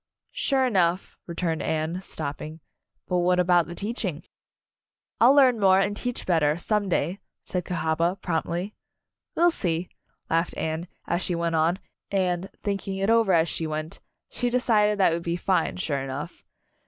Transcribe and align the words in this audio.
"Sure 0.31 0.65
enough," 0.65 1.15
returned 1.27 1.61
Anne, 1.61 2.01
stop 2.01 2.39
ping, 2.39 2.59
"but 3.07 3.17
what 3.19 3.39
about 3.39 3.67
the 3.67 3.75
teaching?" 3.75 4.23
"I'll 5.19 5.35
learn 5.35 5.59
more, 5.59 5.79
and 5.79 5.95
teach 5.95 6.25
better, 6.25 6.57
some 6.57 6.89
day," 6.89 7.19
said 7.43 7.65
Cahaba, 7.65 8.19
promptly. 8.19 8.73
"We'll 9.35 9.51
see," 9.51 9.89
laughed 10.27 10.57
Anne, 10.57 10.87
as 11.05 11.21
she 11.21 11.35
went 11.35 11.53
on, 11.53 11.77
and, 12.09 12.49
thinking 12.63 12.97
it 12.97 13.11
over 13.11 13.31
as 13.31 13.47
she 13.47 13.67
went, 13.67 13.99
she 14.27 14.49
decided 14.49 14.97
that 14.97 15.11
it 15.11 15.15
would 15.17 15.21
be 15.23 15.35
fine, 15.35 15.77
sure 15.77 16.01
enough. 16.01 16.43